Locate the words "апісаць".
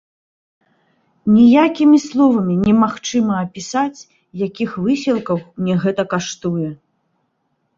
3.45-3.99